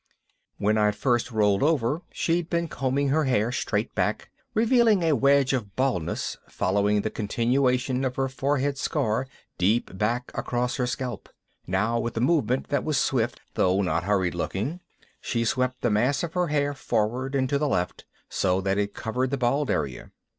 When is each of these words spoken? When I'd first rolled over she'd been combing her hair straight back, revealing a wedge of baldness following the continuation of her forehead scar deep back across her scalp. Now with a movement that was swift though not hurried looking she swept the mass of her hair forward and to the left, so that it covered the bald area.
When 0.57 0.79
I'd 0.79 0.95
first 0.95 1.29
rolled 1.29 1.61
over 1.61 2.01
she'd 2.11 2.49
been 2.49 2.67
combing 2.67 3.09
her 3.09 3.25
hair 3.25 3.51
straight 3.51 3.93
back, 3.93 4.31
revealing 4.55 5.03
a 5.03 5.13
wedge 5.13 5.53
of 5.53 5.75
baldness 5.75 6.37
following 6.49 7.01
the 7.01 7.11
continuation 7.11 8.03
of 8.03 8.15
her 8.15 8.27
forehead 8.27 8.79
scar 8.79 9.27
deep 9.59 9.95
back 9.95 10.31
across 10.33 10.77
her 10.77 10.87
scalp. 10.87 11.29
Now 11.67 11.99
with 11.99 12.17
a 12.17 12.19
movement 12.19 12.69
that 12.69 12.83
was 12.83 12.97
swift 12.97 13.41
though 13.53 13.83
not 13.83 14.05
hurried 14.05 14.33
looking 14.33 14.79
she 15.21 15.45
swept 15.45 15.81
the 15.81 15.91
mass 15.91 16.23
of 16.23 16.33
her 16.33 16.47
hair 16.47 16.73
forward 16.73 17.35
and 17.35 17.47
to 17.49 17.59
the 17.59 17.67
left, 17.69 18.05
so 18.27 18.59
that 18.59 18.79
it 18.79 18.95
covered 18.95 19.29
the 19.29 19.37
bald 19.37 19.69
area. 19.69 20.09